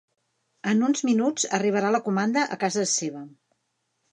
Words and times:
En 0.71 0.79
uns 0.87 1.03
minuts 1.09 1.45
arribarà 1.59 1.91
la 1.97 2.01
comanda 2.09 2.47
a 2.57 2.59
casa 2.65 2.87
seva. 2.95 3.23